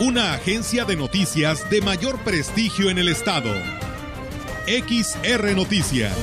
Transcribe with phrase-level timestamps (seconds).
[0.00, 3.52] una agencia de noticias de mayor prestigio en el estado.
[4.66, 6.16] XR Noticias.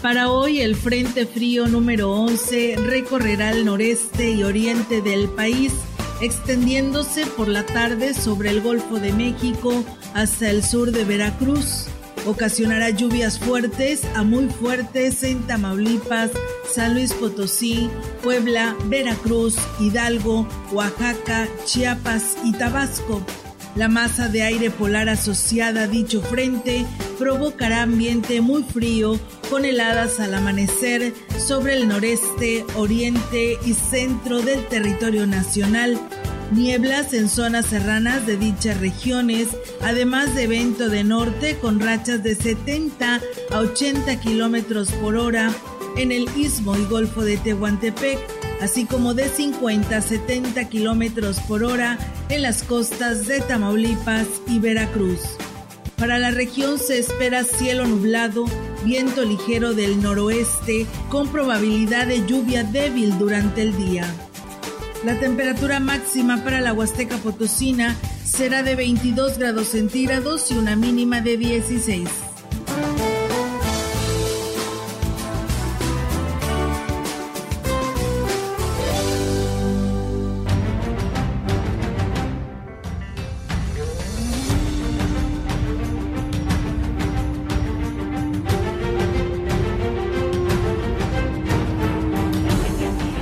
[0.00, 5.74] Para hoy el Frente Frío número 11 recorrerá el noreste y oriente del país,
[6.22, 9.84] extendiéndose por la tarde sobre el Golfo de México
[10.14, 11.88] hasta el sur de Veracruz
[12.26, 16.32] Ocasionará lluvias fuertes a muy fuertes en Tamaulipas,
[16.68, 17.88] San Luis Potosí,
[18.20, 23.22] Puebla, Veracruz, Hidalgo, Oaxaca, Chiapas y Tabasco.
[23.76, 26.84] La masa de aire polar asociada a dicho frente
[27.16, 34.66] provocará ambiente muy frío con heladas al amanecer sobre el noreste, oriente y centro del
[34.66, 36.00] territorio nacional
[36.52, 39.48] Nieblas en zonas serranas de dichas regiones,
[39.82, 45.52] además de viento de norte con rachas de 70 a 80 kilómetros por hora
[45.96, 48.18] en el istmo y golfo de Tehuantepec,
[48.60, 54.60] así como de 50 a 70 kilómetros por hora en las costas de Tamaulipas y
[54.60, 55.20] Veracruz.
[55.96, 58.44] Para la región se espera cielo nublado,
[58.84, 64.14] viento ligero del noroeste con probabilidad de lluvia débil durante el día.
[65.04, 71.20] La temperatura máxima para la Huasteca Potosina será de 22 grados centígrados y una mínima
[71.20, 72.25] de 16.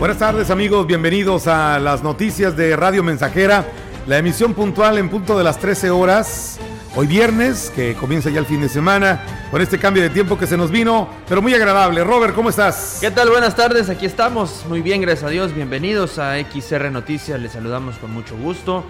[0.05, 3.65] Buenas tardes amigos, bienvenidos a las noticias de Radio Mensajera,
[4.07, 6.61] la emisión puntual en punto de las 13 horas,
[6.95, 10.47] hoy viernes, que comienza ya el fin de semana, con este cambio de tiempo que
[10.47, 12.05] se nos vino, pero muy agradable.
[12.05, 12.99] Robert, ¿cómo estás?
[13.01, 13.31] ¿Qué tal?
[13.31, 17.97] Buenas tardes, aquí estamos, muy bien, gracias a Dios, bienvenidos a XR Noticias, les saludamos
[17.97, 18.85] con mucho gusto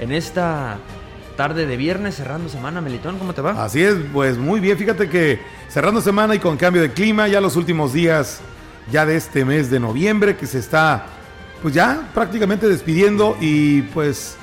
[0.00, 0.78] en esta
[1.36, 3.64] tarde de viernes, cerrando semana, Melitón, ¿cómo te va?
[3.64, 5.38] Así es, pues muy bien, fíjate que
[5.68, 8.40] cerrando semana y con cambio de clima, ya los últimos días
[8.90, 11.06] ya de este mes de noviembre que se está
[11.62, 14.36] pues ya prácticamente despidiendo y pues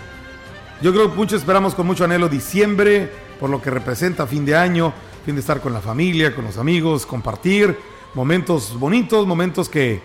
[0.81, 3.09] yo creo que muchos esperamos con mucho anhelo diciembre
[3.39, 4.93] por lo que representa fin de año,
[5.25, 7.77] fin de estar con la familia, con los amigos, compartir
[8.13, 10.01] momentos bonitos, momentos que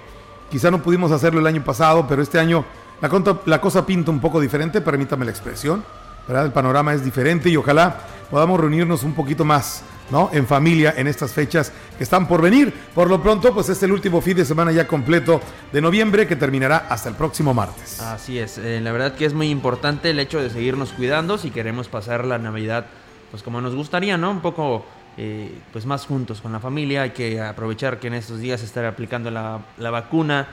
[0.51, 2.65] quizá no pudimos hacerlo el año pasado, pero este año
[3.01, 3.11] la,
[3.45, 5.85] la cosa pinta un poco diferente, permítame la expresión,
[6.27, 6.47] ¿verdad?
[6.47, 8.01] El panorama es diferente y ojalá
[8.31, 10.31] podamos reunirnos un poquito más ¿no?
[10.33, 12.73] En familia en estas fechas que están por venir.
[12.95, 15.41] Por lo pronto, pues es el último fin de semana ya completo
[15.73, 18.01] de noviembre que terminará hasta el próximo martes.
[18.01, 21.51] Así es, eh, la verdad que es muy importante el hecho de seguirnos cuidando si
[21.51, 22.87] queremos pasar la Navidad
[23.31, 24.31] pues como nos gustaría, ¿no?
[24.31, 24.85] Un poco
[25.17, 27.03] eh, pues más juntos con la familia.
[27.03, 30.49] Hay que aprovechar que en estos días estará aplicando la, la vacuna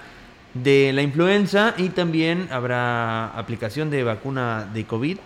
[0.54, 5.18] de la influenza y también habrá aplicación de vacuna de COVID.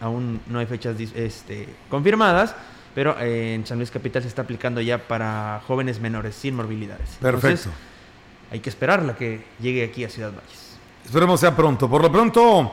[0.00, 2.54] Aún no hay fechas este, confirmadas
[2.94, 7.18] pero eh, en San Luis Capital se está aplicando ya para jóvenes menores sin morbilidades.
[7.20, 7.70] Perfecto.
[8.50, 10.78] hay que esperarla que llegue aquí a Ciudad Valles.
[11.04, 11.88] Esperemos sea pronto.
[11.88, 12.72] Por lo pronto,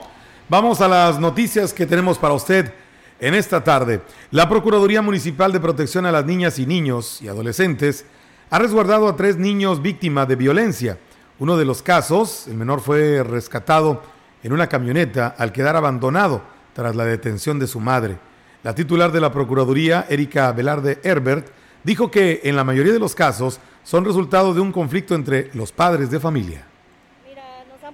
[0.50, 2.74] vamos a las noticias que tenemos para usted
[3.20, 4.02] en esta tarde.
[4.32, 8.06] La Procuraduría Municipal de Protección a las Niñas y Niños y Adolescentes
[8.50, 10.98] ha resguardado a tres niños víctimas de violencia.
[11.40, 14.02] Uno de los casos, el menor fue rescatado
[14.44, 16.42] en una camioneta al quedar abandonado
[16.74, 18.18] tras la detención de su madre.
[18.64, 21.48] La titular de la Procuraduría, Erika Velarde Herbert,
[21.84, 25.72] dijo que en la mayoría de los casos son resultado de un conflicto entre los
[25.72, 26.67] padres de familia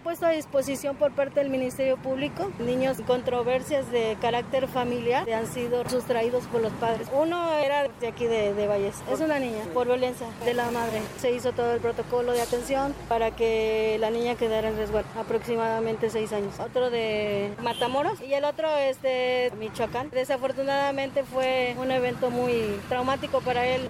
[0.04, 2.52] puesto a disposición por parte del Ministerio Público.
[2.60, 7.08] Niños controversias de carácter familiar han sido sustraídos por los padres.
[7.14, 11.02] Uno era de aquí de, de Valles, es una niña por violencia de la madre.
[11.18, 16.10] Se hizo todo el protocolo de atención para que la niña quedara en resguardo, aproximadamente
[16.10, 16.60] seis años.
[16.60, 20.10] Otro de Matamoros y el otro es de Michoacán.
[20.10, 23.90] Desafortunadamente fue un evento muy traumático para él.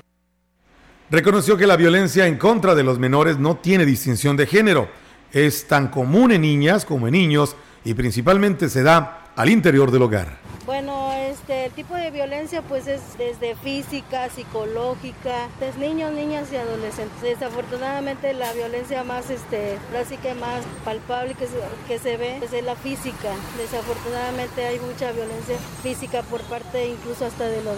[1.10, 5.03] Reconoció que la violencia en contra de los menores no tiene distinción de género
[5.34, 10.04] es tan común en niñas como en niños y principalmente se da al interior del
[10.04, 10.38] hogar.
[10.66, 16.58] Bueno, Este, el tipo de violencia pues es desde física, psicológica, desde niños, niñas y
[16.58, 17.22] adolescentes.
[17.22, 19.78] Desafortunadamente la violencia más, este,
[20.22, 21.58] que más palpable que se,
[21.88, 23.32] que se ve pues, es la física.
[23.58, 27.78] Desafortunadamente hay mucha violencia física por parte incluso hasta de los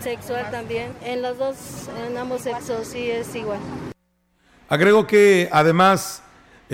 [0.00, 0.92] sexual también.
[1.04, 1.56] En los dos,
[2.06, 3.58] en ambos sexos sí es igual.
[4.68, 6.22] Agrego que además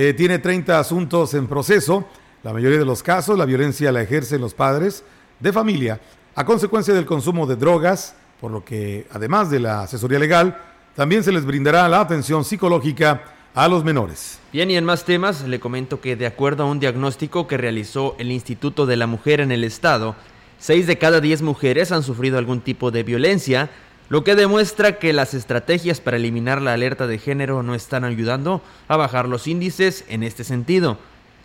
[0.01, 2.07] eh, tiene 30 asuntos en proceso.
[2.45, 5.03] La mayoría de los casos, la violencia la ejercen los padres
[5.41, 6.01] de familia
[6.37, 10.57] a consecuencia del consumo de drogas, por lo que además de la asesoría legal,
[10.95, 13.25] también se les brindará la atención psicológica
[13.57, 14.39] a los menores.
[14.53, 18.15] Bien, y en más temas, le comento que de acuerdo a un diagnóstico que realizó
[18.21, 20.15] el Instituto de la Mujer en el Estado,
[20.61, 23.69] 6 de cada 10 mujeres han sufrido algún tipo de violencia,
[24.09, 28.63] lo que demuestra que las estrategias para eliminar la alerta de género no están ayudando
[28.89, 30.99] a bajar los índices en este sentido.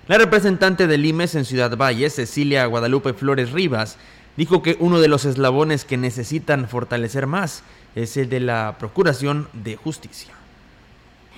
[0.07, 3.98] La representante del IMES en Ciudad Valle, Cecilia Guadalupe Flores Rivas,
[4.38, 7.63] dijo que uno de los eslabones que necesitan fortalecer más
[7.95, 10.33] es el de la Procuración de Justicia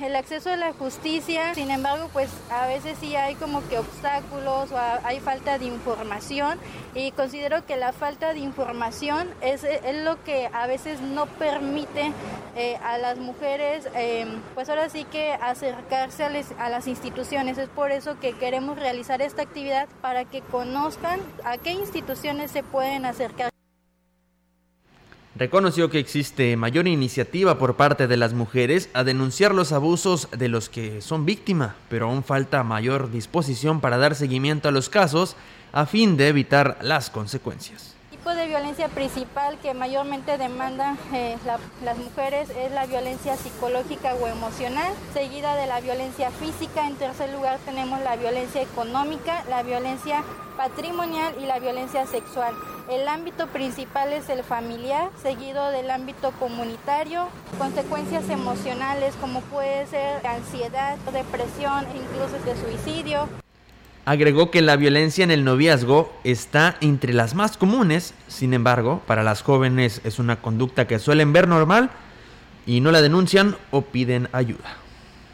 [0.02, 4.72] el acceso a la justicia, sin embargo, pues a veces sí hay como que obstáculos
[4.72, 6.60] o hay falta de información
[6.94, 12.12] y considero que la falta de información es, es lo que a veces no permite
[12.58, 16.32] eh, a las mujeres, em, pues ahora sí que acercarse a,
[16.66, 17.58] a las instituciones.
[17.58, 22.64] Es por eso que queremos realizar esta actividad para que conozcan a qué instituciones se
[22.64, 23.55] pueden acercar
[25.36, 30.48] reconoció que existe mayor iniciativa por parte de las mujeres a denunciar los abusos de
[30.48, 35.36] los que son víctima, pero aún falta mayor disposición para dar seguimiento a los casos
[35.74, 37.95] a fin de evitar las consecuencias
[38.26, 41.38] tipo de violencia principal que mayormente demandan eh,
[41.84, 46.88] las mujeres es la violencia psicológica o emocional, seguida de la violencia física.
[46.88, 50.24] En tercer lugar tenemos la violencia económica, la violencia
[50.58, 52.56] patrimonial y la violencia sexual.
[52.90, 57.28] El ámbito principal es el familiar, seguido del ámbito comunitario,
[57.60, 63.45] consecuencias emocionales como puede ser ansiedad, depresión, incluso de suicidio.
[64.06, 69.24] Agregó que la violencia en el noviazgo está entre las más comunes, sin embargo, para
[69.24, 71.90] las jóvenes es una conducta que suelen ver normal
[72.68, 74.78] y no la denuncian o piden ayuda.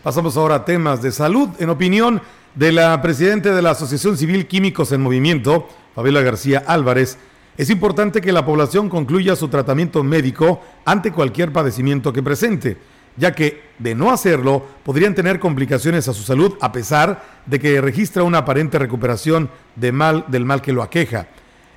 [0.04, 1.50] Pasamos ahora a temas de salud.
[1.60, 2.22] En opinión
[2.56, 7.18] de la presidenta de la Asociación Civil Químicos en Movimiento, Fabiola García Álvarez,
[7.58, 12.78] es importante que la población concluya su tratamiento médico ante cualquier padecimiento que presente
[13.18, 17.82] ya que de no hacerlo podrían tener complicaciones a su salud a pesar de que
[17.82, 21.28] registra una aparente recuperación de mal, del mal que lo aqueja.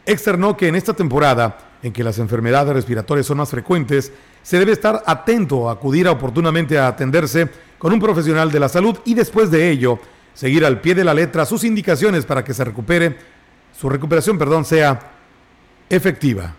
[0.07, 4.73] Externó que en esta temporada, en que las enfermedades respiratorias son más frecuentes, se debe
[4.73, 7.49] estar atento a acudir oportunamente a atenderse
[7.79, 9.99] con un profesional de la salud y después de ello
[10.35, 13.17] seguir al pie de la letra sus indicaciones para que se recupere,
[13.73, 15.13] su recuperación, perdón, sea
[15.89, 16.55] efectiva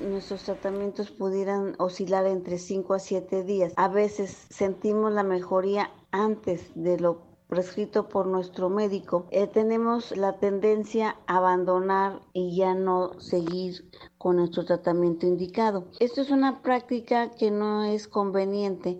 [0.00, 3.72] nuestros tratamientos pudieran oscilar entre 5 a 7 días.
[3.76, 10.38] A veces sentimos la mejoría antes de lo prescrito por nuestro médico, eh, tenemos la
[10.38, 13.88] tendencia a abandonar y ya no seguir
[14.18, 15.86] con nuestro tratamiento indicado.
[16.00, 18.98] Esto es una práctica que no es conveniente.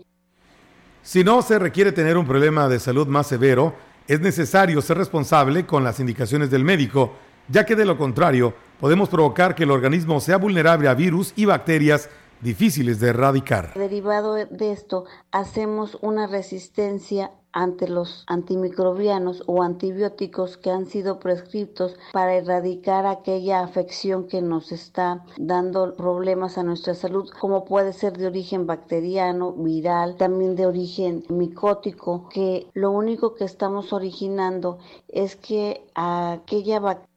[1.03, 3.75] Si no se requiere tener un problema de salud más severo,
[4.07, 7.13] es necesario ser responsable con las indicaciones del médico,
[7.49, 11.45] ya que de lo contrario podemos provocar que el organismo sea vulnerable a virus y
[11.45, 12.09] bacterias
[12.41, 13.73] difíciles de erradicar.
[13.75, 21.97] Derivado de esto, hacemos una resistencia ante los antimicrobianos o antibióticos que han sido prescritos
[22.13, 28.19] para erradicar aquella afección que nos está dando problemas a nuestra salud, como puede ser
[28.19, 35.37] de origen bacteriano, viral, también de origen micótico, que lo único que estamos originando es
[35.37, 37.16] que aquella bacteria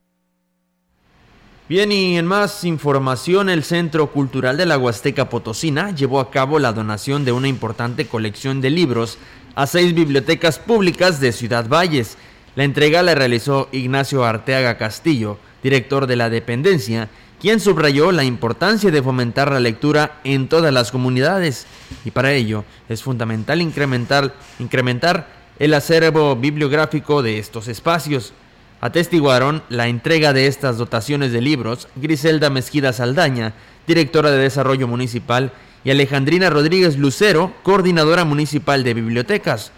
[1.69, 6.57] Bien, y en más información, el Centro Cultural de la Huasteca Potosina llevó a cabo
[6.57, 9.19] la donación de una importante colección de libros
[9.53, 12.17] a seis bibliotecas públicas de Ciudad Valles.
[12.55, 17.07] La entrega la realizó Ignacio Arteaga Castillo, director de la dependencia,
[17.39, 21.67] quien subrayó la importancia de fomentar la lectura en todas las comunidades
[22.03, 25.27] y para ello es fundamental incrementar, incrementar
[25.59, 28.33] el acervo bibliográfico de estos espacios.
[28.81, 33.53] Atestiguaron la entrega de estas dotaciones de libros Griselda Mezquida Saldaña,
[33.87, 35.51] directora de Desarrollo Municipal,
[35.83, 39.71] y Alejandrina Rodríguez Lucero, coordinadora municipal de bibliotecas.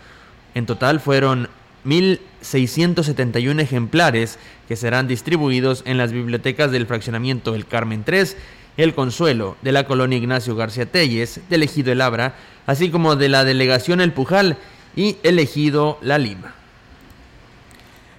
[0.56, 1.50] En total fueron
[1.86, 8.38] 1.671 ejemplares que serán distribuidos en las bibliotecas del fraccionamiento El Carmen 3,
[8.78, 12.36] El Consuelo, de la colonia Ignacio García Telles, del ejido El Abra,
[12.68, 14.58] así como de la delegación El Pujal
[14.96, 16.61] y el ejido La Lima.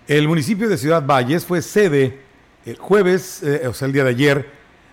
[0.09, 2.19] El municipio de Ciudad Valles fue sede
[2.67, 4.51] el jueves, eh, o sea, el día de ayer,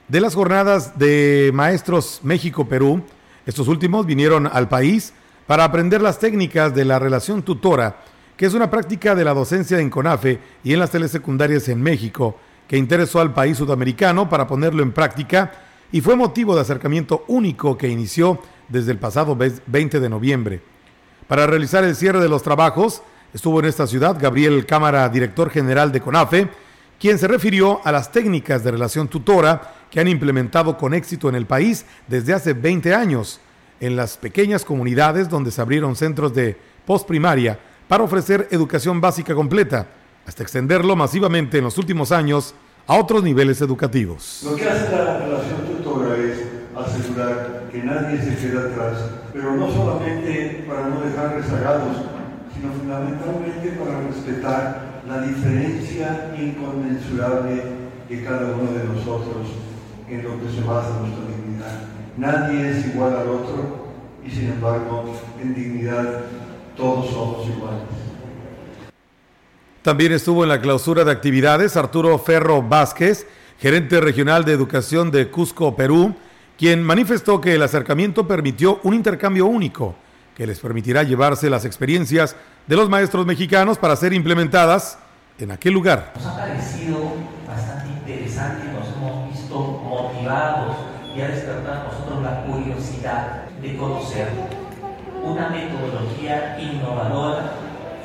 [0.07, 3.01] de las jornadas de Maestros México-Perú.
[3.47, 5.13] Estos últimos vinieron al país
[5.47, 8.03] para aprender las técnicas de la relación tutora,
[8.37, 12.37] que es una práctica de la docencia en CONAFE y en las telesecundarias en México,
[12.67, 15.51] que interesó al país sudamericano para ponerlo en práctica
[15.91, 20.61] y fue motivo de acercamiento único que inició desde el pasado 20 de noviembre.
[21.27, 23.01] Para realizar el cierre de los trabajos,
[23.33, 26.49] estuvo en esta ciudad Gabriel Cámara, director general de CONAFE,
[26.99, 31.35] quien se refirió a las técnicas de relación tutora que han implementado con éxito en
[31.35, 33.39] el país desde hace 20 años,
[33.79, 37.57] en las pequeñas comunidades donde se abrieron centros de postprimaria
[37.87, 39.87] para ofrecer educación básica completa,
[40.25, 42.53] hasta extenderlo masivamente en los últimos años
[42.85, 44.41] a otros niveles educativos.
[44.43, 46.43] Lo que hace la relación tutora es
[46.75, 48.97] asegurar que nadie se quede atrás,
[49.33, 51.97] pero no solamente para no dejar rezagados,
[52.59, 57.63] sino fundamentalmente para respetar la diferencia inconmensurable
[58.09, 59.47] de cada uno de nosotros
[60.09, 61.81] en lo que se basa nuestra dignidad.
[62.17, 63.87] Nadie es igual al otro
[64.25, 66.21] y sin embargo en dignidad
[66.75, 67.83] todos somos iguales.
[69.81, 73.25] También estuvo en la clausura de actividades Arturo Ferro Vázquez,
[73.57, 76.13] gerente regional de educación de Cusco, Perú,
[76.57, 79.95] quien manifestó que el acercamiento permitió un intercambio único
[80.39, 82.33] que les permitirá llevarse las experiencias
[82.65, 84.97] de los maestros mexicanos para ser implementadas
[85.37, 86.13] en aquel lugar.
[86.15, 87.11] Nos ha parecido
[87.45, 90.77] bastante interesante nos hemos visto motivados
[91.13, 94.29] y ha despertado a nosotros la curiosidad de conocer
[95.21, 97.51] una metodología innovadora,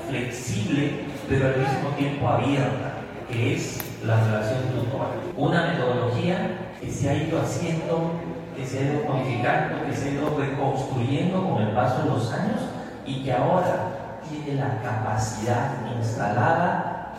[0.09, 2.95] flexible, pero al mismo tiempo abierta,
[3.31, 5.11] que es la relación tutora.
[5.37, 8.11] Una metodología que se ha ido haciendo,
[8.57, 12.33] que se ha ido modificando, que se ha ido reconstruyendo con el paso de los
[12.33, 12.61] años
[13.07, 17.15] y que ahora tiene la capacidad instalada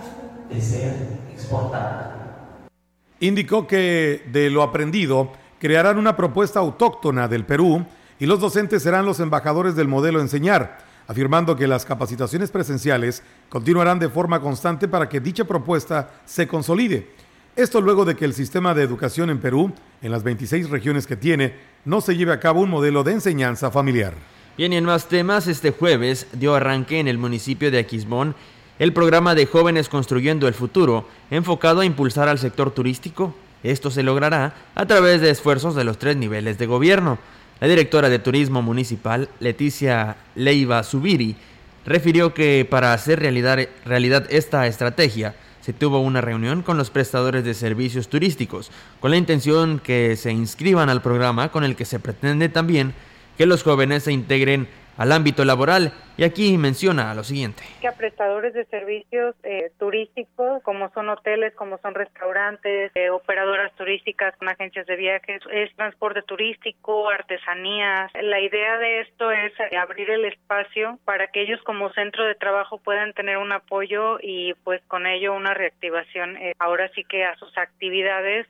[0.50, 0.94] de ser
[1.32, 2.66] exportada.
[3.20, 7.86] Indicó que de lo aprendido crearán una propuesta autóctona del Perú
[8.20, 10.78] y los docentes serán los embajadores del modelo enseñar,
[11.08, 17.10] afirmando que las capacitaciones presenciales continuarán de forma constante para que dicha propuesta se consolide.
[17.56, 19.72] Esto luego de que el sistema de educación en Perú,
[20.02, 21.54] en las 26 regiones que tiene,
[21.86, 24.14] no se lleve a cabo un modelo de enseñanza familiar.
[24.58, 28.36] Bien, y en más temas, este jueves dio arranque en el municipio de Aquismón
[28.78, 33.34] el programa de Jóvenes Construyendo el Futuro, enfocado a impulsar al sector turístico.
[33.64, 37.20] Esto se logrará a través de esfuerzos de los tres niveles de gobierno.
[37.62, 41.38] La directora de Turismo Municipal, Leticia Leiva Subiri,
[41.86, 45.36] refirió que para hacer realidad, realidad, esta estrategia
[45.66, 48.70] se tuvo una reunión con los prestadores de servicios turísticos,
[49.00, 52.94] con la intención que se inscriban al programa con el que se pretende también
[53.36, 54.68] que los jóvenes se integren
[54.98, 57.64] al ámbito laboral y aquí menciona lo siguiente.
[57.82, 63.74] Que a prestadores de servicios eh, turísticos, como son hoteles, como son restaurantes, eh, operadoras
[63.76, 68.12] turísticas, agencias de viajes, es transporte turístico, artesanías.
[68.22, 72.36] La idea de esto es eh, abrir el espacio para que ellos como centro de
[72.36, 77.26] trabajo puedan tener un apoyo y pues con ello una reactivación eh, ahora sí que
[77.26, 78.48] a sus actividades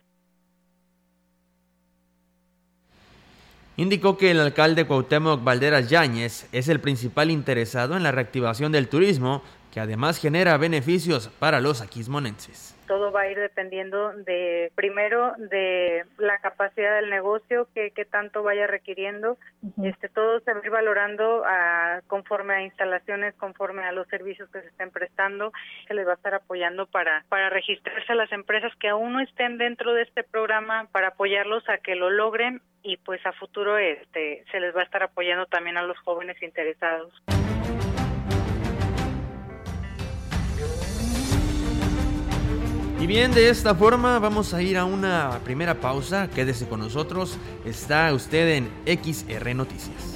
[3.77, 8.87] indicó que el alcalde Cuauhtémoc Valderas Yáñez es el principal interesado en la reactivación del
[8.87, 15.33] turismo, que además genera beneficios para los aquismonenses todo va a ir dependiendo de, primero,
[15.37, 19.37] de la capacidad del negocio, que, que tanto vaya requiriendo.
[19.83, 24.49] este Todo se va a ir valorando a, conforme a instalaciones, conforme a los servicios
[24.49, 25.51] que se estén prestando,
[25.87, 29.19] se les va a estar apoyando para, para registrarse a las empresas que aún no
[29.19, 33.77] estén dentro de este programa, para apoyarlos a que lo logren y pues a futuro
[33.77, 37.11] este se les va a estar apoyando también a los jóvenes interesados.
[42.99, 46.29] Y bien, de esta forma vamos a ir a una primera pausa.
[46.29, 47.37] Quédese con nosotros.
[47.65, 50.15] Está usted en XR Noticias.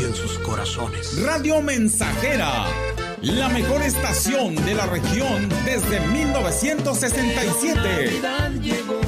[0.00, 1.20] y en sus corazones.
[1.22, 2.66] Radio Mensajera,
[3.22, 7.78] la mejor estación de la región desde 1967.
[7.78, 9.00] Navidad llegó,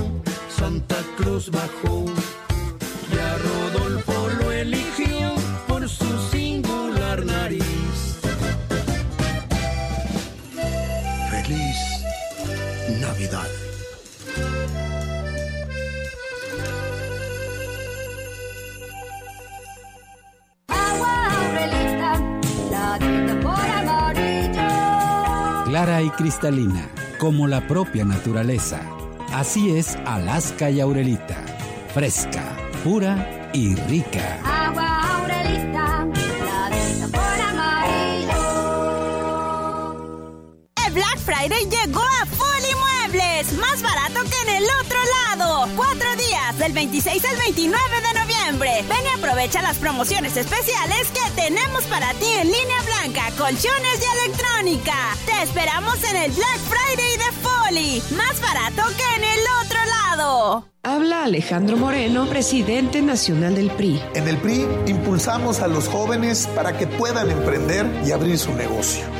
[0.56, 2.06] Santa Cruz bajó,
[3.12, 5.34] y a Rodolfo lo eligió
[5.68, 7.64] por su singular nariz.
[11.30, 11.76] Feliz
[13.00, 13.69] Navidad.
[25.70, 28.80] Clara y cristalina, como la propia naturaleza.
[29.32, 31.36] Así es Alaska y Aurelita.
[31.94, 32.42] Fresca,
[32.82, 34.40] pura y rica.
[34.44, 36.06] Agua Aurelita,
[36.44, 38.36] la de sabor amarillo.
[40.86, 45.68] El Black Friday llegó a Foli Muebles, más barato que en el otro lado.
[45.76, 46.09] Cuatro
[46.58, 48.84] del 26 al 29 de noviembre.
[48.88, 54.26] Ven y aprovecha las promociones especiales que tenemos para ti en línea blanca, colchones y
[54.26, 54.94] electrónica.
[55.26, 60.66] Te esperamos en el Black Friday de Foli, más barato que en el otro lado.
[60.82, 64.00] Habla Alejandro Moreno, presidente nacional del PRI.
[64.14, 69.19] En el PRI impulsamos a los jóvenes para que puedan emprender y abrir su negocio.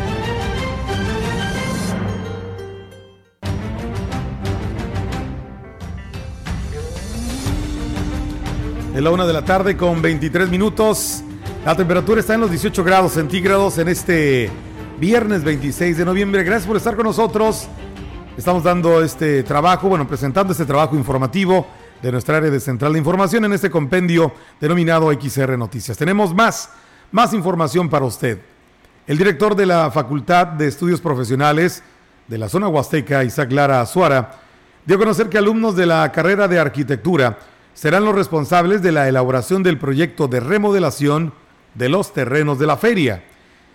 [8.93, 11.23] Es la una de la tarde con 23 minutos.
[11.63, 14.49] La temperatura está en los 18 grados centígrados en este
[14.99, 16.43] viernes 26 de noviembre.
[16.43, 17.69] Gracias por estar con nosotros.
[18.35, 21.65] Estamos dando este trabajo, bueno, presentando este trabajo informativo
[22.01, 25.97] de nuestra área de central de información en este compendio denominado XR Noticias.
[25.97, 26.69] Tenemos más,
[27.13, 28.41] más información para usted.
[29.07, 31.81] El director de la Facultad de Estudios Profesionales
[32.27, 34.37] de la zona huasteca, Isaac Lara Azuara,
[34.85, 37.37] dio a conocer que alumnos de la carrera de arquitectura
[37.73, 41.33] serán los responsables de la elaboración del proyecto de remodelación
[41.73, 43.23] de los terrenos de la feria.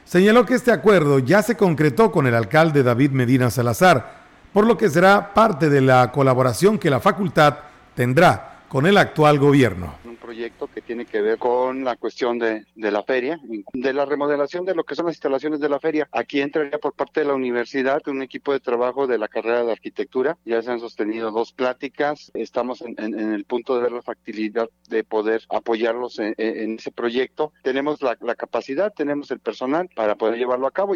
[0.05, 4.77] Señaló que este acuerdo ya se concretó con el alcalde David Medina Salazar, por lo
[4.77, 7.57] que será parte de la colaboración que la facultad
[7.95, 9.95] tendrá con el actual gobierno.
[10.27, 13.39] Proyecto que tiene que ver con la cuestión de, de, la feria,
[13.73, 16.09] de la remodelación de lo que son las instalaciones de la feria.
[16.11, 19.71] Aquí entraría por parte de la universidad un equipo de trabajo de la carrera de
[19.71, 20.37] arquitectura.
[20.45, 22.33] Ya se han sostenido dos pláticas.
[22.35, 26.75] Estamos en, en, en el punto de ver la factibilidad de poder apoyarlos en, en
[26.75, 27.53] ese proyecto.
[27.63, 30.95] Tenemos la, la capacidad, tenemos el personal para poder llevarlo a cabo.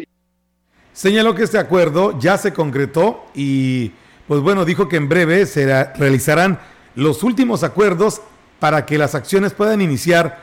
[0.91, 3.93] Señaló que este acuerdo ya se concretó y,
[4.27, 6.59] pues bueno, dijo que en breve se realizarán
[6.95, 8.21] los últimos acuerdos
[8.61, 10.37] para que las acciones puedan iniciar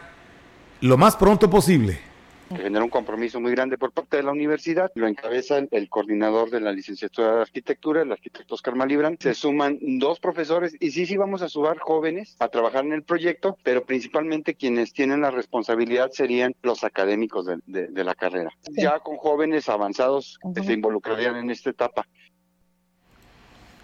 [0.81, 2.00] lo más pronto posible.
[2.48, 6.50] Genera un compromiso muy grande por parte de la universidad, lo encabeza el, el, coordinador
[6.50, 9.18] de la licenciatura de arquitectura, el arquitecto Oscar Malibran.
[9.20, 13.04] Se suman dos profesores y sí, sí vamos a sumar jóvenes a trabajar en el
[13.04, 18.50] proyecto, pero principalmente quienes tienen la responsabilidad serían los académicos de, de, de la carrera.
[18.62, 18.83] Sí.
[18.83, 20.54] Ya con jóvenes avanzados uh -huh.
[20.54, 22.09] que se involucrarían en esta etapa.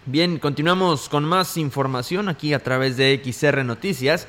[0.07, 4.27] Bien, continuamos con más información aquí a través de XR Noticias.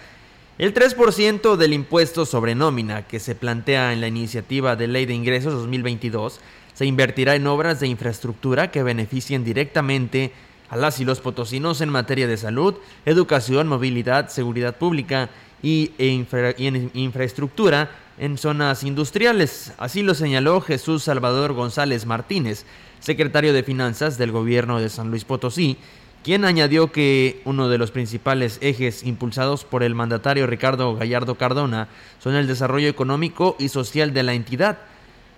[0.57, 5.12] El 3% del impuesto sobre nómina que se plantea en la iniciativa de Ley de
[5.12, 6.41] Ingresos 2022
[6.73, 10.33] se invertirá en obras de infraestructura que beneficien directamente
[10.71, 15.29] a las y los potosinos en materia de salud, educación, movilidad, seguridad pública
[15.62, 19.75] y, y en infraestructura en zonas industriales.
[19.77, 22.65] Así lo señaló Jesús Salvador González Martínez,
[23.07, 25.77] secretario de Finanzas del gobierno de San Luis Potosí,
[26.25, 31.87] quien añadió que uno de los principales ejes impulsados por el mandatario Ricardo Gallardo Cardona
[32.19, 34.79] son el desarrollo económico y social de la entidad.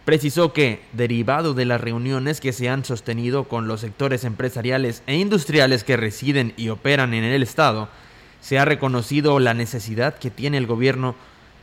[0.07, 5.17] Precisó que, derivado de las reuniones que se han sostenido con los sectores empresariales e
[5.17, 7.91] industriales que residen y operan en el Estado,
[8.41, 11.17] se ha reconocido la necesidad que tiene el gobierno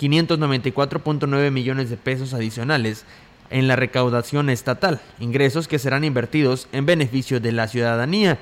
[0.00, 3.04] 594.9 millones de pesos adicionales
[3.50, 8.38] en la recaudación estatal, ingresos que serán invertidos en beneficio de la ciudadanía.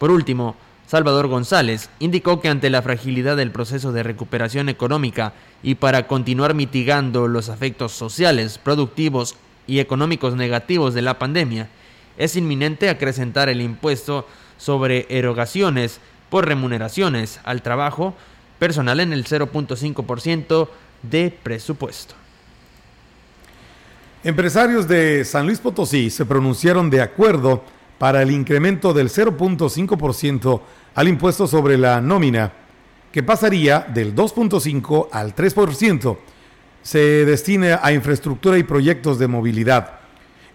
[0.00, 0.56] Por último,
[0.88, 6.54] Salvador González, indicó que ante la fragilidad del proceso de recuperación económica y para continuar
[6.54, 9.36] mitigando los efectos sociales, productivos
[9.68, 11.68] y económicos negativos de la pandemia,
[12.20, 14.26] es inminente acrecentar el impuesto
[14.58, 18.14] sobre erogaciones por remuneraciones al trabajo
[18.58, 20.68] personal en el 0.5%
[21.02, 22.14] de presupuesto.
[24.22, 27.64] Empresarios de San Luis Potosí se pronunciaron de acuerdo
[27.96, 30.60] para el incremento del 0.5%
[30.94, 32.52] al impuesto sobre la nómina,
[33.12, 36.18] que pasaría del 2.5 al 3%,
[36.82, 39.99] se destine a infraestructura y proyectos de movilidad.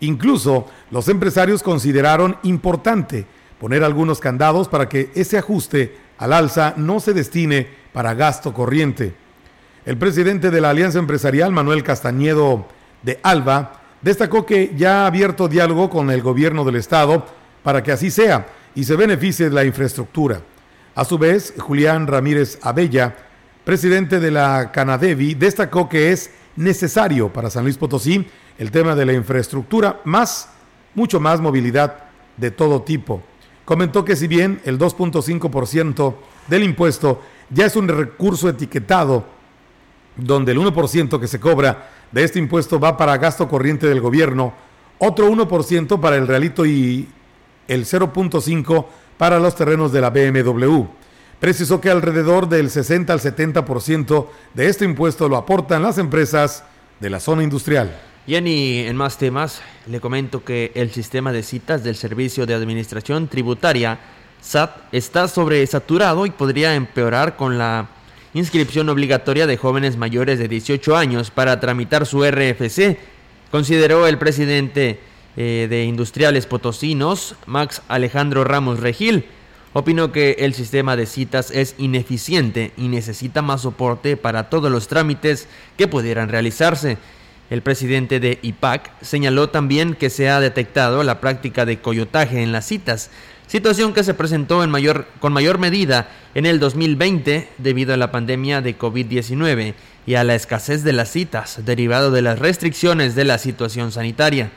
[0.06, 3.26] Incluso los empresarios consideraron importante
[3.60, 9.16] poner algunos candados para que ese ajuste al alza no se destine para gasto corriente.
[9.86, 12.68] El presidente de la Alianza Empresarial, Manuel Castañedo
[13.02, 17.26] de Alba, destacó que ya ha abierto diálogo con el gobierno del estado
[17.64, 20.42] para que así sea y se beneficie de la infraestructura.
[20.94, 23.16] A su vez, Julián Ramírez Abella,
[23.64, 29.06] presidente de la Canadevi, destacó que es necesario para San Luis Potosí el tema de
[29.06, 30.50] la infraestructura, más,
[30.94, 32.06] mucho más movilidad
[32.38, 33.22] de todo tipo.
[33.66, 36.16] Comentó que si bien el 2.5%
[36.48, 39.26] del impuesto ya es un recurso etiquetado,
[40.16, 44.54] donde el 1% que se cobra de este impuesto va para gasto corriente del gobierno,
[45.00, 47.10] otro 1% para el realito y
[47.68, 48.86] el 0.5
[49.18, 50.84] para los terrenos de la BMW.
[51.40, 56.64] Precisó que alrededor del 60 al 70% de este impuesto lo aportan las empresas
[57.00, 57.96] de la zona industrial.
[58.28, 63.28] Jenny, en más temas, le comento que el sistema de citas del Servicio de Administración
[63.28, 64.00] Tributaria,
[64.42, 67.88] SAT, está sobresaturado y podría empeorar con la
[68.34, 72.98] inscripción obligatoria de jóvenes mayores de 18 años para tramitar su RFC,
[73.52, 75.00] consideró el presidente
[75.38, 79.26] eh, de Industriales Potosinos, Max Alejandro Ramos Regil.
[79.74, 84.88] Opinó que el sistema de citas es ineficiente y necesita más soporte para todos los
[84.88, 86.98] trámites que pudieran realizarse.
[87.50, 92.52] El presidente de IPAC señaló también que se ha detectado la práctica de coyotaje en
[92.52, 93.12] las citas,
[93.46, 98.12] situación que se presentó en mayor, con mayor medida en el 2020 debido a la
[98.12, 99.76] pandemia de COVID-19
[100.08, 104.52] y a la escasez de las citas derivado de las restricciones de la situación sanitaria.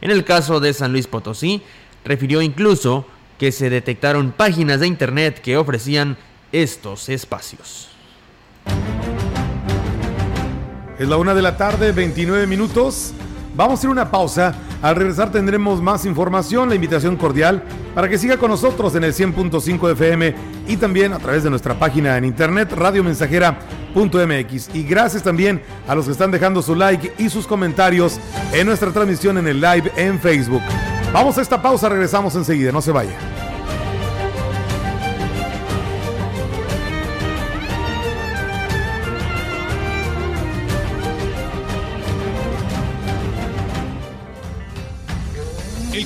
[0.00, 1.62] En el caso de San Luis Potosí,
[2.04, 3.06] refirió incluso
[3.38, 6.16] que se detectaron páginas de Internet que ofrecían
[6.50, 7.91] estos espacios.
[11.02, 13.12] Es la una de la tarde, 29 minutos.
[13.56, 14.54] Vamos a hacer una pausa.
[14.80, 19.12] Al regresar tendremos más información, la invitación cordial para que siga con nosotros en el
[19.12, 20.32] 100.5 FM
[20.68, 24.76] y también a través de nuestra página en internet radiomensajera.mx.
[24.76, 28.20] Y gracias también a los que están dejando su like y sus comentarios
[28.52, 30.62] en nuestra transmisión en el live en Facebook.
[31.12, 33.18] Vamos a esta pausa, regresamos enseguida, no se vaya.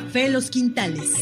[0.00, 1.12] Los Quintales.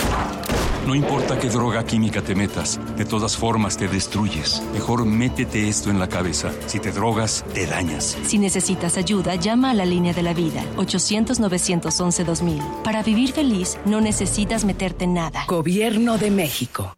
[0.85, 4.61] No importa qué droga química te metas, de todas formas te destruyes.
[4.73, 6.51] Mejor métete esto en la cabeza.
[6.67, 8.17] Si te drogas, te dañas.
[8.25, 12.83] Si necesitas ayuda, llama a la línea de la vida, 800-911-2000.
[12.83, 15.45] Para vivir feliz, no necesitas meterte en nada.
[15.47, 16.93] Gobierno de México.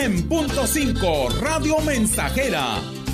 [0.00, 2.80] 100.5 Radio Mensajera,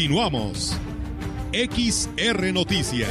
[0.00, 0.78] Continuamos.
[1.52, 3.10] XR Noticias.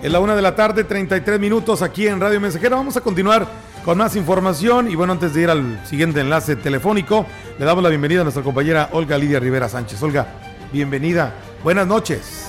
[0.00, 2.76] Es la una de la tarde, 33 minutos aquí en Radio Mensajera.
[2.76, 4.90] Vamos a continuar con más información.
[4.90, 7.26] Y bueno, antes de ir al siguiente enlace telefónico,
[7.58, 10.02] le damos la bienvenida a nuestra compañera Olga Lidia Rivera Sánchez.
[10.02, 10.26] Olga,
[10.72, 11.32] bienvenida.
[11.62, 12.48] Buenas noches.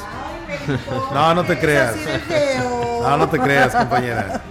[1.13, 1.95] No, no te creas.
[3.01, 4.41] No, no te creas, compañera.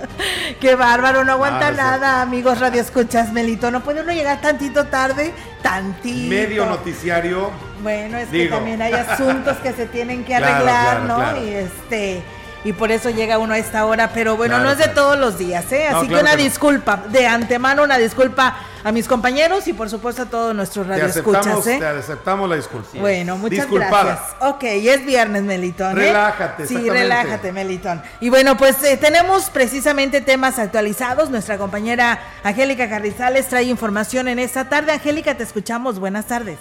[0.61, 3.71] Qué bárbaro, no aguanta no nada, amigos Radio Escuchas, Melito.
[3.71, 6.29] No puede uno llegar tantito tarde, tantito.
[6.29, 7.51] Medio noticiario.
[7.83, 11.16] Bueno, es que también hay asuntos que se tienen que Claro, arreglar, claro, ¿no?
[11.16, 11.45] claro.
[11.45, 12.23] Y este
[12.64, 15.01] y por eso llega uno a esta hora, pero bueno, Claro, no es de claro.
[15.01, 15.88] todos los días, ¿eh?
[15.90, 16.42] No, Así claro que una que no.
[16.48, 20.92] disculpa, de antemano una disculpa a mis compañeros y por supuesto a todos nuestros Te
[20.92, 21.77] radioescuchas, aceptamos, ¿eh?
[21.79, 22.88] te aceptamos la disculpa.
[22.94, 24.05] Bueno, muchas Disculpada.
[24.05, 24.37] gracias.
[24.40, 25.92] Ok, es viernes, Melitón.
[25.98, 26.07] ¿eh?
[26.07, 28.03] Relájate, Sí, relájate, Melitón.
[28.20, 31.31] Y bueno, pues eh, tenemos precisamente temas actualizados.
[31.31, 34.92] Nuestra compañera Angélica Carrizales trae información en esta tarde.
[34.92, 35.98] Angélica, te escuchamos.
[36.01, 36.59] Buenas tardes.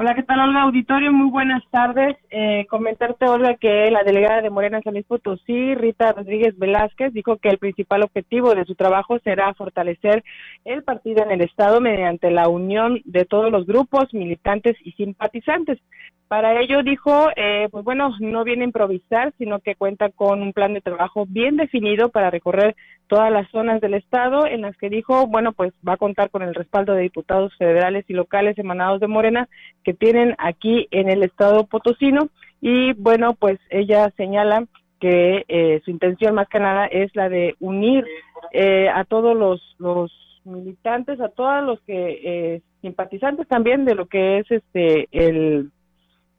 [0.00, 0.62] Hola, ¿qué tal, Olga?
[0.62, 2.16] Auditorio, muy buenas tardes.
[2.30, 7.12] Eh, comentarte, Olga, que la delegada de Morena en San Luis Potosí, Rita Rodríguez Velázquez,
[7.12, 10.22] dijo que el principal objetivo de su trabajo será fortalecer
[10.64, 15.80] el partido en el Estado mediante la unión de todos los grupos, militantes y simpatizantes.
[16.28, 20.52] Para ello, dijo, eh, pues bueno, no viene a improvisar, sino que cuenta con un
[20.52, 24.90] plan de trabajo bien definido para recorrer todas las zonas del Estado, en las que
[24.90, 29.00] dijo, bueno, pues va a contar con el respaldo de diputados federales y locales emanados
[29.00, 29.48] de Morena
[29.82, 32.28] que tienen aquí en el Estado potosino.
[32.60, 34.66] Y bueno, pues ella señala
[35.00, 38.04] que eh, su intención más que nada es la de unir
[38.52, 40.12] eh, a todos los, los
[40.44, 45.70] militantes, a todos los que eh, simpatizantes también de lo que es este el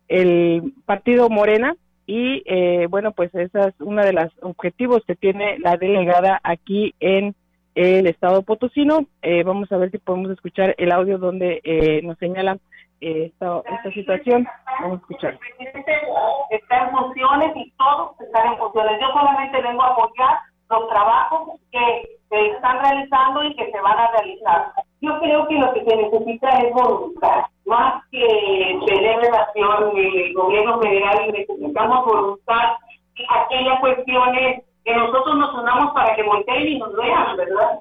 [0.09, 5.57] el partido Morena y eh, bueno pues esa es una de los objetivos que tiene
[5.59, 7.35] la delegada aquí en
[7.75, 12.17] el estado potosino Eh, vamos a ver si podemos escuchar el audio donde eh, nos
[12.17, 12.59] señalan
[13.01, 14.47] eh, esta, esta situación.
[14.81, 15.39] Vamos a escuchar.
[16.49, 18.91] Está en funciones y todos están en funciones.
[18.99, 20.39] Yo solamente vengo a apoyar
[20.69, 24.71] los trabajos que se están realizando y que se van a realizar.
[25.01, 30.79] Yo creo que lo que se necesita es voluntad, más que tener relación del gobierno
[30.79, 32.77] federal necesitamos voluntad
[33.27, 37.79] aquellas cuestiones que nosotros nos unamos para que volteen y nos vean, ¿verdad?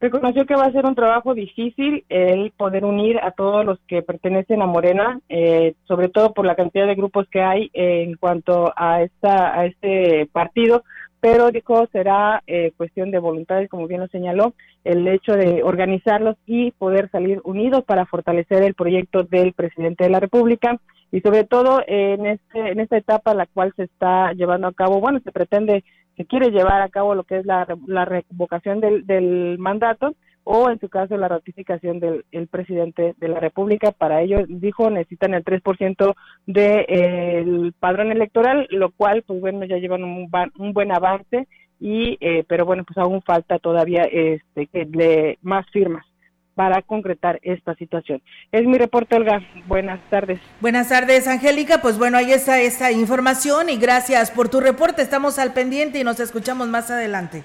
[0.00, 4.02] Reconoció que va a ser un trabajo difícil el poder unir a todos los que
[4.02, 8.72] pertenecen a Morena, eh, sobre todo por la cantidad de grupos que hay en cuanto
[8.74, 10.82] a esta a este partido,
[11.22, 16.36] pero dijo será eh, cuestión de voluntades, como bien lo señaló, el hecho de organizarlos
[16.46, 20.80] y poder salir unidos para fortalecer el proyecto del presidente de la República.
[21.12, 24.98] Y sobre todo en este en esta etapa la cual se está llevando a cabo,
[24.98, 25.84] bueno, se pretende
[26.16, 30.70] se quiere llevar a cabo lo que es la, la revocación del, del mandato o
[30.70, 33.92] en su caso la ratificación del el presidente de la República.
[33.92, 36.14] Para ello, dijo, necesitan el 3%
[36.46, 41.46] del de, padrón electoral, lo cual, pues bueno, ya llevan un, un buen avance,
[41.80, 46.06] y eh, pero bueno, pues aún falta todavía este que le, más firmas
[46.54, 48.22] para concretar esta situación.
[48.50, 49.40] Es mi reporte, Olga.
[49.66, 50.40] Buenas tardes.
[50.60, 51.80] Buenas tardes, Angélica.
[51.80, 55.02] Pues bueno, ahí está esta información y gracias por tu reporte.
[55.02, 57.42] Estamos al pendiente y nos escuchamos más adelante.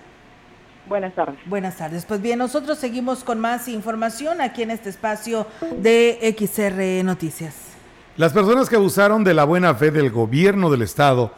[0.87, 1.39] Buenas tardes.
[1.45, 2.05] Buenas tardes.
[2.05, 5.47] Pues bien, nosotros seguimos con más información aquí en este espacio
[5.81, 7.55] de XR Noticias.
[8.15, 11.31] Las personas que abusaron de la buena fe del gobierno del estado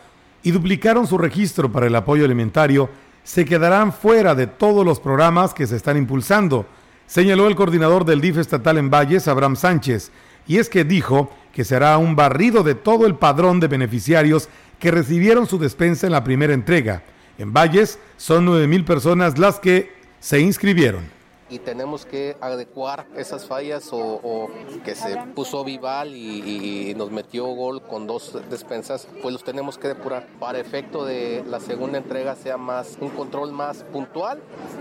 [0.44, 2.90] y duplicaron su registro para el apoyo alimentario
[3.24, 6.66] se quedarán fuera de todos los programas que se están impulsando
[7.10, 10.12] señaló el coordinador del DIF estatal en Valles, Abraham Sánchez,
[10.48, 14.92] y es que dijo que será un barrido de todo el padrón de beneficiarios que
[14.92, 17.02] recibieron su despensa en la primera entrega.
[17.40, 23.46] En Valles son 9 mil personas las que se inscribieron y tenemos que adecuar esas
[23.46, 24.50] fallas o,
[24.84, 29.78] que se puso Vival y, y, nos metió gol con dos despensas, pues los tenemos
[29.78, 34.40] que depurar para efecto de la segunda entrega sea más un control más puntual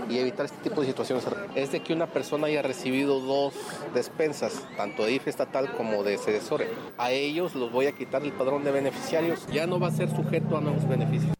[0.09, 1.25] y evitar este tipo de situaciones.
[1.55, 3.53] Es de que una persona haya recibido dos
[3.93, 6.69] despensas, tanto de IFE estatal como de Cedesore.
[6.97, 10.09] A ellos los voy a quitar el padrón de beneficiarios, ya no va a ser
[10.09, 11.38] sujeto a nuevos beneficios.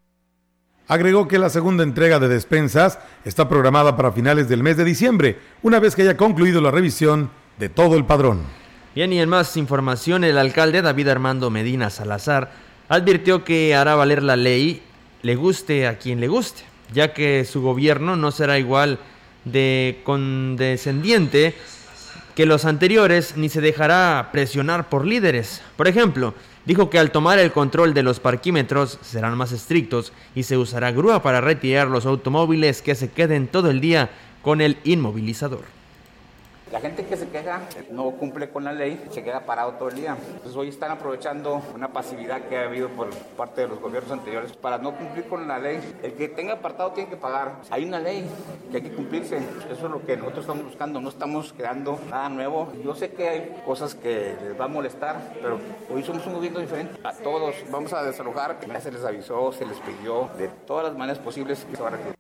[0.90, 5.38] Agregó que la segunda entrega de despensas está programada para finales del mes de diciembre,
[5.62, 8.42] una vez que haya concluido la revisión de todo el padrón.
[8.96, 12.52] Bien, y en más información, el alcalde David Armando Medina Salazar
[12.88, 14.82] advirtió que hará valer la ley,
[15.22, 18.98] le guste a quien le guste, ya que su gobierno no será igual
[19.46, 21.54] de condescendiente
[22.34, 25.62] que los anteriores ni se dejará presionar por líderes.
[25.78, 26.34] Por ejemplo,
[26.66, 30.92] dijo que al tomar el control de los parquímetros serán más estrictos y se usará
[30.92, 34.10] grúa para retirar los automóviles que se queden todo el día
[34.42, 35.79] con el inmovilizador.
[36.72, 39.96] La gente que se queja no cumple con la ley, se queda parado todo el
[39.96, 40.16] día.
[40.34, 44.56] Entonces hoy están aprovechando una pasividad que ha habido por parte de los gobiernos anteriores
[44.56, 45.80] para no cumplir con la ley.
[46.04, 47.56] El que tenga apartado tiene que pagar.
[47.72, 48.24] Hay una ley
[48.70, 49.38] que hay que cumplirse.
[49.72, 51.02] Eso es lo que nosotros estamos buscando.
[51.02, 52.72] No estamos creando nada nuevo.
[52.84, 55.60] Yo sé que hay cosas que les va a molestar, pero
[55.92, 57.00] hoy somos un gobierno diferente.
[57.04, 58.60] A todos vamos a desalojar.
[58.68, 61.88] Ya se les avisó, se les pidió de todas las maneras posibles que se va
[61.88, 62.19] a requerir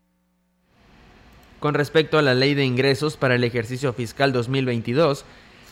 [1.59, 5.25] con respecto a la ley de ingresos para el ejercicio fiscal 2022,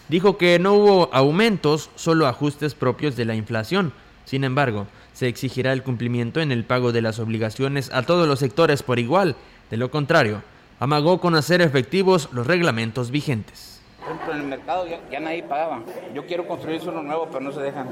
[0.10, 3.94] dijo que no hubo aumentos, solo ajustes propios de la inflación.
[4.26, 8.40] Sin embargo, se exigirá el cumplimiento en el pago de las obligaciones a todos los
[8.40, 9.36] sectores por igual.
[9.72, 10.44] De lo contrario,
[10.80, 13.77] amagó con hacer efectivos los reglamentos vigentes
[14.08, 15.82] por ejemplo, en el mercado ya, nadie pagaba.
[16.14, 17.90] Yo quiero construir uno nuevo, pero no se dejan.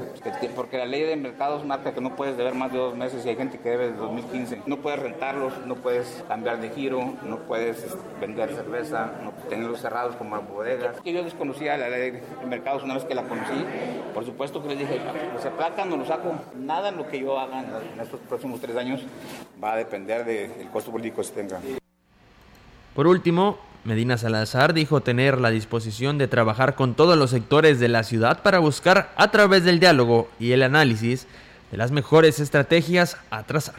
[0.54, 3.28] Porque la ley de mercados marca que no puedes deber más de dos meses y
[3.28, 4.62] hay gente que debe desde 2015.
[4.66, 9.80] No puedes rentarlos, no puedes cambiar de giro, no puedes este, vender cerveza, no tenerlos
[9.80, 10.96] cerrados como bodegas.
[11.04, 13.64] Yo desconocía la ley de mercados una vez que la conocí.
[14.14, 15.00] Por supuesto que les dije,
[15.32, 16.32] pues se placan, no lo saco.
[16.54, 19.02] Nada lo que yo haga en estos próximos tres años
[19.62, 21.60] va a depender del costo político que se tenga.
[22.94, 27.86] Por último, Medina Salazar dijo tener la disposición de trabajar con todos los sectores de
[27.86, 31.28] la ciudad para buscar, a través del diálogo y el análisis,
[31.70, 33.76] de las mejores estrategias a trazar.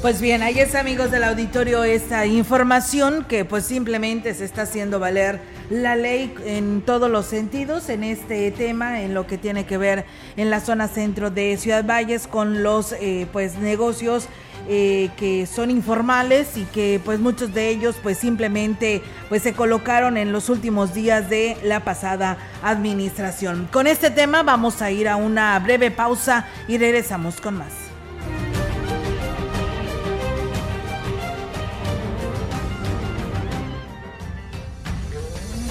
[0.00, 4.98] Pues bien, ahí es amigos del auditorio esta información que pues simplemente se está haciendo
[4.98, 5.38] valer
[5.70, 10.04] la ley en todos los sentidos en este tema, en lo que tiene que ver
[10.36, 14.28] en la zona centro de Ciudad Valles con los eh, pues negocios
[14.68, 20.16] eh, que son informales y que pues muchos de ellos pues simplemente pues se colocaron
[20.16, 23.68] en los últimos días de la pasada administración.
[23.72, 27.81] Con este tema vamos a ir a una breve pausa y regresamos con más.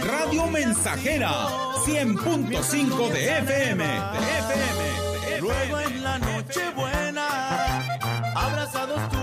[0.05, 1.47] Radio Mensajera,
[1.86, 5.41] 100.5 de FM, de FM.
[5.41, 7.28] Luego en la noche buena,
[8.36, 9.22] abrazados tú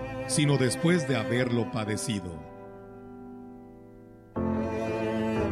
[0.27, 2.41] sino después de haberlo padecido.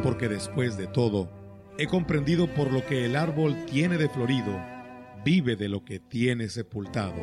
[0.02, 1.30] Porque después de todo,
[1.78, 4.58] he comprendido por lo que el árbol tiene de florido,
[5.24, 7.20] vive de lo que tiene sepultado.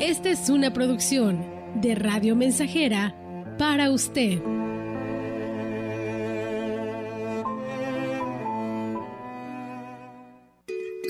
[0.00, 3.14] Esta es una producción de Radio Mensajera
[3.58, 4.40] para usted.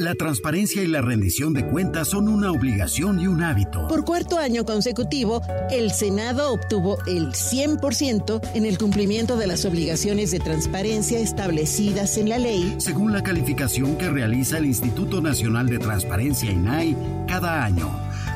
[0.01, 3.87] La transparencia y la rendición de cuentas son una obligación y un hábito.
[3.87, 10.31] Por cuarto año consecutivo, el Senado obtuvo el 100% en el cumplimiento de las obligaciones
[10.31, 15.79] de transparencia establecidas en la ley, según la calificación que realiza el Instituto Nacional de
[15.79, 16.97] Transparencia INAI
[17.29, 17.91] cada año.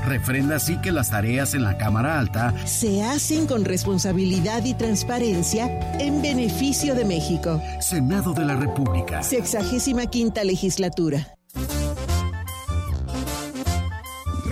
[0.04, 5.70] Refrenda así que las tareas en la Cámara Alta se hacen con responsabilidad y transparencia
[5.98, 7.58] en beneficio de México.
[7.80, 9.22] Senado de la República.
[9.22, 11.34] Sexagésima quinta legislatura.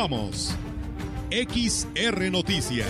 [0.00, 0.56] Continuamos.
[1.30, 2.88] XR Noticias.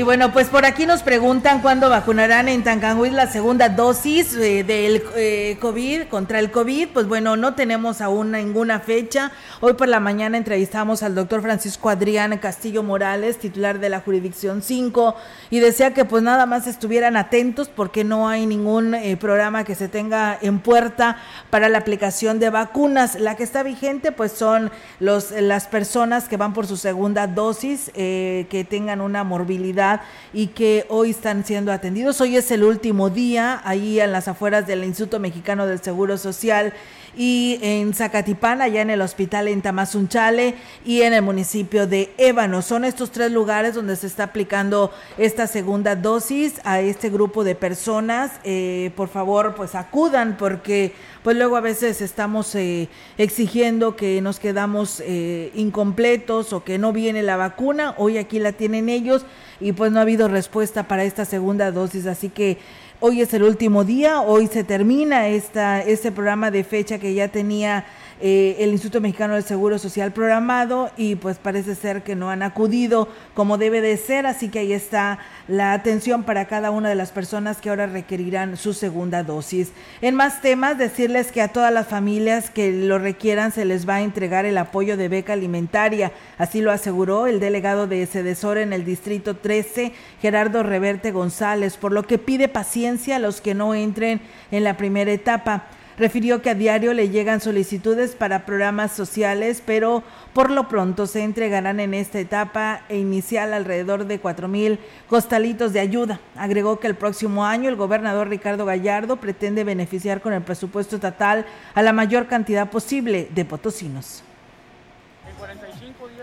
[0.00, 4.64] Y bueno, pues por aquí nos preguntan cuándo vacunarán en Tancanhuiz la segunda dosis eh,
[4.64, 6.88] del eh, COVID, contra el COVID.
[6.88, 9.30] Pues bueno, no tenemos aún ninguna fecha.
[9.60, 14.62] Hoy por la mañana entrevistamos al doctor Francisco Adrián Castillo Morales, titular de la jurisdicción
[14.62, 15.16] 5,
[15.50, 19.74] y decía que pues nada más estuvieran atentos porque no hay ningún eh, programa que
[19.74, 21.18] se tenga en puerta
[21.50, 23.20] para la aplicación de vacunas.
[23.20, 27.90] La que está vigente pues son los, las personas que van por su segunda dosis,
[27.92, 29.89] que tengan una morbilidad
[30.32, 32.20] y que hoy están siendo atendidos.
[32.20, 36.72] Hoy es el último día ahí en las afueras del Instituto Mexicano del Seguro Social
[37.16, 42.62] y en Zacatipán, allá en el hospital en Tamazunchale y en el municipio de Ébano.
[42.62, 47.54] Son estos tres lugares donde se está aplicando esta segunda dosis a este grupo de
[47.54, 48.32] personas.
[48.44, 54.38] Eh, por favor, pues acudan porque pues luego a veces estamos eh, exigiendo que nos
[54.38, 57.94] quedamos eh, incompletos o que no viene la vacuna.
[57.98, 59.26] Hoy aquí la tienen ellos
[59.60, 62.06] y pues no ha habido respuesta para esta segunda dosis.
[62.06, 62.58] Así que
[63.02, 67.28] Hoy es el último día, hoy se termina esta, este programa de fecha que ya
[67.28, 67.86] tenía
[68.22, 72.42] eh, el Instituto Mexicano del Seguro Social programado y pues parece ser que no han
[72.42, 75.18] acudido como debe de ser, así que ahí está
[75.48, 79.72] la atención para cada una de las personas que ahora requerirán su segunda dosis.
[80.02, 83.96] En más temas, decirles que a todas las familias que lo requieran se les va
[83.96, 88.74] a entregar el apoyo de beca alimentaria, así lo aseguró el delegado de Cedesor en
[88.74, 93.74] el Distrito 13, Gerardo Reverte González, por lo que pide paciencia a los que no
[93.74, 95.68] entren en la primera etapa.
[96.00, 101.22] Refirió que a diario le llegan solicitudes para programas sociales, pero por lo pronto se
[101.22, 104.78] entregarán en esta etapa e inicial alrededor de cuatro mil
[105.08, 106.18] costalitos de ayuda.
[106.36, 111.44] Agregó que el próximo año el gobernador Ricardo Gallardo pretende beneficiar con el presupuesto estatal
[111.74, 114.22] a la mayor cantidad posible de potosinos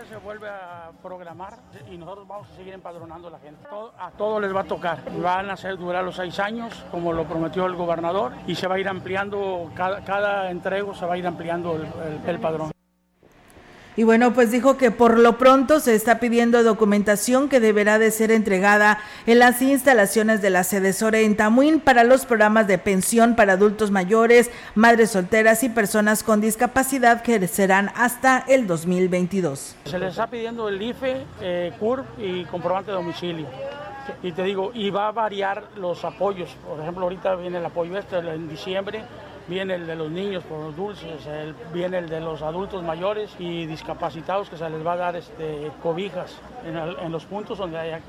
[0.07, 1.57] se vuelve a programar
[1.91, 3.67] y nosotros vamos a seguir empadronando a la gente.
[3.97, 4.99] a todos les va a tocar.
[5.21, 8.75] Van a hacer durar los seis años, como lo prometió el gobernador, y se va
[8.75, 11.75] a ir ampliando, cada, cada entrego se va a ir ampliando
[12.25, 12.76] el padrón.
[13.97, 18.11] Y bueno, pues dijo que por lo pronto se está pidiendo documentación que deberá de
[18.11, 20.93] ser entregada en las instalaciones de la sede
[21.25, 26.41] en Tamuín para los programas de pensión para adultos mayores, madres solteras y personas con
[26.41, 29.75] discapacidad que serán hasta el 2022.
[29.85, 33.47] Se les está pidiendo el IFE, eh, CURP y comprobante de domicilio
[34.23, 36.55] y te digo, y va a variar los apoyos.
[36.65, 39.03] Por ejemplo, ahorita viene el apoyo este en diciembre,
[39.47, 41.27] viene el de los niños por los dulces,
[41.73, 45.71] viene el de los adultos mayores y discapacitados que se les va a dar este,
[45.81, 47.99] cobijas en, los puntos donde haya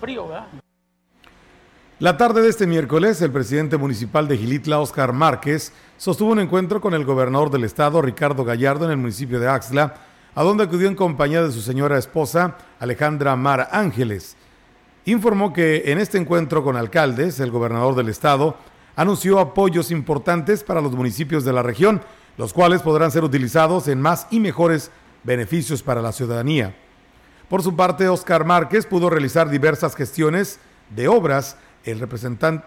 [0.00, 0.28] frío.
[0.28, 0.46] ¿verdad?
[1.98, 6.80] La tarde de este miércoles, el presidente municipal de Gilitla, Oscar Márquez, sostuvo un encuentro
[6.80, 9.94] con el gobernador del estado, Ricardo Gallardo, en el municipio de Axla,
[10.34, 14.36] a donde acudió en compañía de su señora esposa, Alejandra Mar Ángeles.
[15.06, 18.56] Informó que en este encuentro con alcaldes, el gobernador del estado
[18.96, 22.02] anunció apoyos importantes para los municipios de la región,
[22.36, 24.90] los cuales podrán ser utilizados en más y mejores
[25.22, 26.74] beneficios para la ciudadanía.
[27.48, 30.58] Por su parte, Oscar Márquez pudo realizar diversas gestiones
[30.90, 31.56] de obras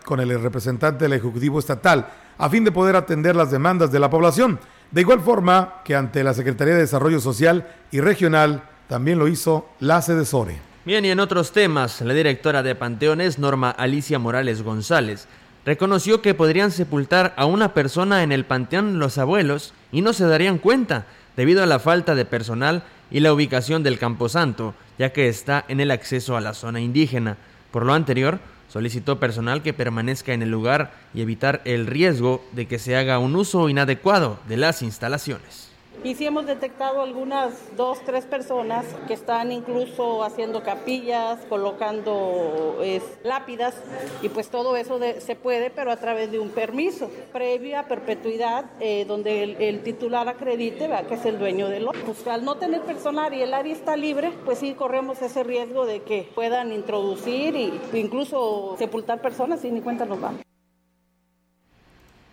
[0.05, 2.07] con el representante del Ejecutivo Estatal
[2.37, 4.59] a fin de poder atender las demandas de la población,
[4.91, 9.67] de igual forma que ante la Secretaría de Desarrollo Social y Regional también lo hizo
[9.79, 10.57] la SEDESORE.
[10.85, 15.27] Bien, y en otros temas, la directora de Panteones, Norma Alicia Morales González,
[15.69, 20.25] reconoció que podrían sepultar a una persona en el panteón los abuelos y no se
[20.25, 21.05] darían cuenta
[21.37, 25.79] debido a la falta de personal y la ubicación del camposanto, ya que está en
[25.79, 27.37] el acceso a la zona indígena.
[27.69, 32.65] Por lo anterior, solicitó personal que permanezca en el lugar y evitar el riesgo de
[32.65, 35.68] que se haga un uso inadecuado de las instalaciones.
[36.03, 42.77] Y sí hemos detectado algunas dos, tres personas que están incluso haciendo capillas, colocando
[43.23, 43.75] lápidas
[44.21, 48.65] y pues todo eso se puede, pero a través de un permiso previo a perpetuidad
[48.79, 52.01] eh, donde el, titular acredite que es el dueño del otro.
[52.05, 55.85] Pues al no tener personal y el área está libre, pues sí corremos ese riesgo
[55.85, 60.41] de que puedan introducir e incluso sepultar personas y ni cuenta nos vamos.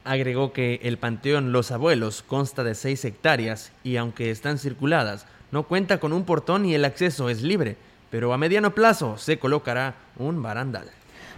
[0.06, 5.64] Agregó que el Panteón Los Abuelos consta de seis hectáreas y aunque están circuladas, no
[5.64, 7.76] cuenta con un portón y el acceso es libre,
[8.08, 10.88] pero a mediano plazo se colocará un barandal.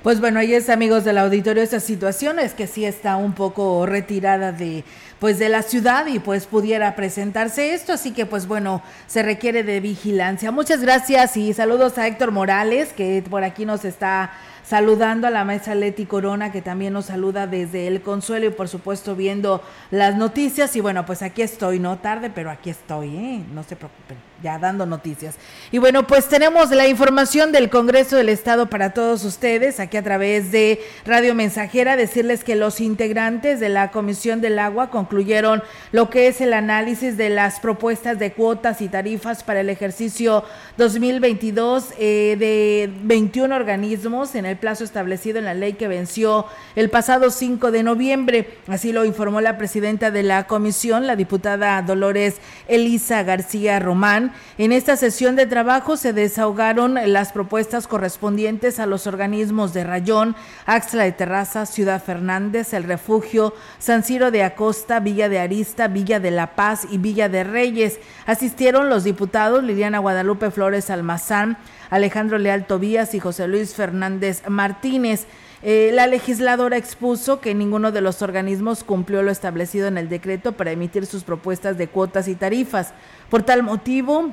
[0.03, 3.87] Pues bueno, ahí es amigos del auditorio esta situación es que sí está un poco
[3.87, 4.85] retirada de
[5.19, 9.64] pues de la ciudad y pues pudiera presentarse esto, así que pues bueno, se requiere
[9.64, 10.53] de vigilancia.
[10.53, 14.31] Muchas gracias y saludos a Héctor Morales que por aquí nos está
[14.69, 18.69] saludando a la maestra Leti Corona, que también nos saluda desde el Consuelo y por
[18.69, 20.77] supuesto viendo las noticias.
[20.77, 23.45] Y bueno, pues aquí estoy, no tarde, pero aquí estoy, ¿eh?
[23.55, 25.34] no se preocupen ya dando noticias.
[25.72, 30.03] Y bueno, pues tenemos la información del Congreso del Estado para todos ustedes, aquí a
[30.03, 35.62] través de Radio Mensajera, decirles que los integrantes de la Comisión del Agua concluyeron
[35.93, 40.45] lo que es el análisis de las propuestas de cuotas y tarifas para el ejercicio
[40.76, 46.91] 2022 eh, de 21 organismos en el plazo establecido en la ley que venció el
[46.91, 48.59] pasado 5 de noviembre.
[48.68, 52.36] Así lo informó la presidenta de la comisión, la diputada Dolores
[52.68, 54.28] Elisa García Román
[54.59, 60.37] en esta sesión de trabajo se desahogaron las propuestas correspondientes a los organismos de Rayón,
[60.66, 66.20] Axla de Terraza, Ciudad Fernández, El Refugio, San Ciro de Acosta, Villa de Arista, Villa
[66.20, 67.99] de La Paz y Villa de Reyes.
[68.26, 71.59] Asistieron los diputados Liliana Guadalupe Flores Almazán,
[71.91, 75.26] Alejandro Leal Tobías y José Luis Fernández Martínez.
[75.63, 80.53] Eh, la legisladora expuso que ninguno de los organismos cumplió lo establecido en el decreto
[80.53, 82.93] para emitir sus propuestas de cuotas y tarifas.
[83.29, 84.33] Por tal motivo,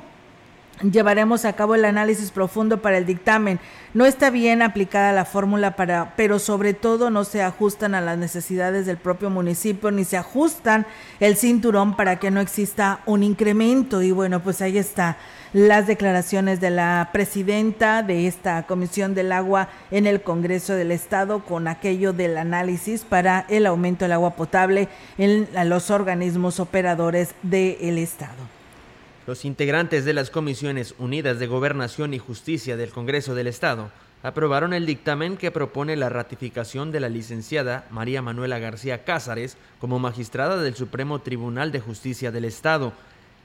[0.82, 3.58] llevaremos a cabo el análisis profundo para el dictamen.
[3.94, 8.18] No está bien aplicada la fórmula para, pero sobre todo no se ajustan a las
[8.18, 10.86] necesidades del propio municipio ni se ajustan
[11.20, 14.02] el cinturón para que no exista un incremento.
[14.02, 15.16] Y bueno, pues ahí está
[15.52, 21.44] las declaraciones de la presidenta de esta Comisión del Agua en el Congreso del Estado
[21.44, 27.96] con aquello del análisis para el aumento del agua potable en los organismos operadores del
[27.96, 28.55] Estado.
[29.26, 33.90] Los integrantes de las Comisiones Unidas de Gobernación y Justicia del Congreso del Estado
[34.22, 39.98] aprobaron el dictamen que propone la ratificación de la licenciada María Manuela García Cázares como
[39.98, 42.92] magistrada del Supremo Tribunal de Justicia del Estado.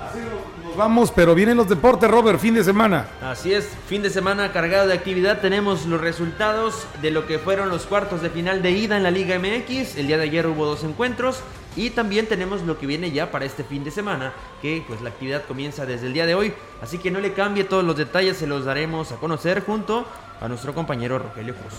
[0.00, 0.18] Así
[0.64, 3.06] nos vamos, pero vienen los deportes, Robert, fin de semana.
[3.22, 5.38] Así es, fin de semana cargado de actividad.
[5.40, 9.12] Tenemos los resultados de lo que fueron los cuartos de final de ida en la
[9.12, 9.98] Liga MX.
[9.98, 11.44] El día de ayer hubo dos encuentros.
[11.76, 15.10] Y también tenemos lo que viene ya para este fin de semana, que pues la
[15.10, 16.52] actividad comienza desde el día de hoy.
[16.82, 20.06] Así que no le cambie todos los detalles, se los daremos a conocer junto
[20.42, 21.72] a nuestro compañero Rogelio Cruz.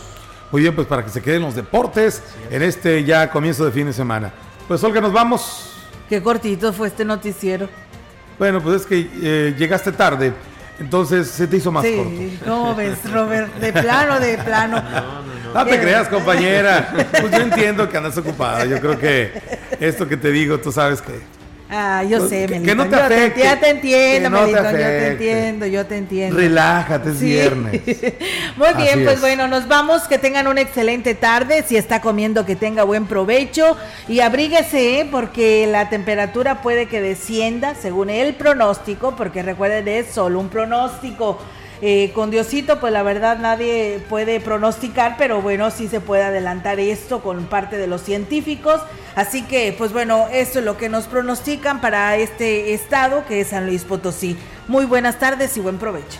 [0.52, 3.88] Muy bien, pues para que se queden los deportes en este ya comienzo de fin
[3.88, 4.32] de semana.
[4.68, 5.74] Pues Olga, nos vamos.
[6.08, 7.68] Qué cortito fue este noticiero.
[8.40, 10.34] Bueno, pues es que eh, llegaste tarde.
[10.80, 12.50] Entonces se te hizo más Sí, corto.
[12.52, 13.54] ¿cómo ves, Robert?
[13.56, 14.82] De plano, de plano.
[15.54, 16.92] No te creas, compañera.
[17.12, 18.66] Pues yo entiendo que andas ocupada.
[18.66, 19.32] Yo creo que
[19.80, 21.12] esto que te digo, tú sabes que.
[21.76, 22.78] Ah, yo Pues, sé, que- que Melitón.
[22.78, 25.98] no te yo afecte, ya te entiendo, no te Melitón, yo te entiendo, yo te
[25.98, 26.36] entiendo.
[26.38, 27.26] Relájate, es Sí.
[27.26, 27.82] viernes.
[28.58, 29.22] Muy bien, pues es.
[29.22, 33.76] bueno, nos vamos, que tengan una excelente tarde, si está comiendo que tenga buen provecho
[34.08, 35.08] y abríguese ¿eh?
[35.10, 41.40] porque la temperatura puede que descienda según el pronóstico, porque recuerden es solo un pronóstico.
[41.86, 46.80] Eh, con Diosito, pues la verdad nadie puede pronosticar, pero bueno, sí se puede adelantar
[46.80, 48.80] esto con parte de los científicos.
[49.16, 53.50] Así que, pues bueno, esto es lo que nos pronostican para este estado que es
[53.50, 54.38] San Luis Potosí.
[54.70, 56.20] Muy buenas tardes y buen provecho.